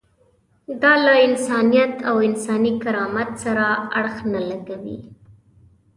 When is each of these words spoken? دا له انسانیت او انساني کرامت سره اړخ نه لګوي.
دا 0.81 0.93
له 1.05 1.13
انسانیت 1.27 1.93
او 2.09 2.15
انساني 2.27 2.73
کرامت 2.83 3.29
سره 3.43 3.65
اړخ 3.97 4.15
نه 4.33 4.41
لګوي. 4.49 4.99